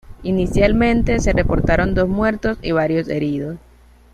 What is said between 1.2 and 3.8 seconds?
reportaron dos muertos y varios heridos.